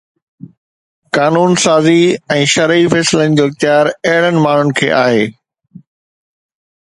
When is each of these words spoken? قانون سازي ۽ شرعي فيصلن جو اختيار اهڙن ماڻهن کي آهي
قانون 1.17 1.51
سازي 1.65 1.97
۽ 2.37 2.47
شرعي 2.55 2.87
فيصلن 2.93 3.37
جو 3.41 3.45
اختيار 3.51 3.91
اهڙن 4.13 4.41
ماڻهن 4.47 4.73
کي 4.81 4.89
آهي 5.03 5.23